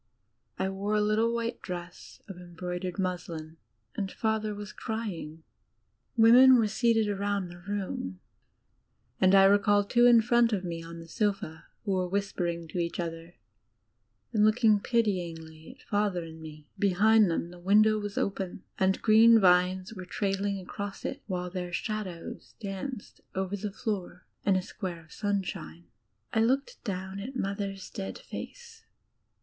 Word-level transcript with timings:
I 0.57 0.67
wore 0.69 0.95
a 0.95 0.99
litde 0.99 1.31
white 1.31 1.61
dress 1.61 2.23
of 2.27 2.37
embroidered 2.37 2.97
muslin, 2.97 3.57
and 3.93 4.11
Father 4.11 4.55
was 4.55 4.73
crying. 4.73 5.43
Women 6.17 6.55
were 6.57 6.67
seated 6.69 7.07
around 7.07 7.49
the 7.49 7.59
room, 7.59 8.19
and 9.19 9.35
I 9.35 9.43
recall 9.43 9.83
two 9.83 10.07
in 10.07 10.21
front 10.23 10.53
of 10.53 10.63
me 10.63 10.81
on 10.81 10.97
the 10.97 11.07
sofa 11.07 11.65
who 11.85 11.91
were 11.91 12.09
whisperitig 12.09 12.69
to 12.69 12.79
each 12.79 12.99
other 12.99 13.35
and 14.33 14.43
looking 14.43 14.79
pityingly 14.79 15.77
at 15.77 15.87
Father 15.87 16.23
and 16.23 16.41
me. 16.41 16.67
Behind 16.79 17.29
them 17.29 17.51
the 17.51 17.59
window 17.59 17.99
was 17.99 18.17
open, 18.17 18.63
and 18.79 19.03
green 19.03 19.39
vines 19.39 19.93
were 19.93 20.05
trailing 20.05 20.57
across 20.59 21.05
it, 21.05 21.21
while 21.27 21.51
their 21.51 21.71
shadows 21.71 22.55
danced 22.59 23.21
over 23.35 23.55
the 23.55 23.71
floor 23.71 24.25
in 24.47 24.55
a 24.55 24.63
square 24.63 25.03
of 25.05 25.11
sunshine. 25.13 25.85
I 26.33 26.41
looked 26.41 26.83
down 26.83 27.19
at 27.19 27.35
Mother's 27.35 27.87
dead 27.91 28.17
face. 28.17 28.83